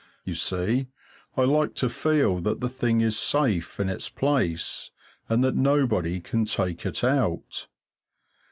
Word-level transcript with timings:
You 0.25 0.33
see, 0.33 0.87
I 1.37 1.41
like 1.43 1.75
to 1.75 1.87
feel 1.87 2.39
that 2.39 2.59
the 2.59 2.69
thing 2.69 3.01
is 3.01 3.19
safe 3.19 3.79
in 3.79 3.87
its 3.87 4.09
place, 4.09 4.89
and 5.29 5.43
that 5.43 5.55
nobody 5.55 6.19
can 6.19 6.45
take 6.45 6.87
it 6.87 7.03
out. 7.03 7.67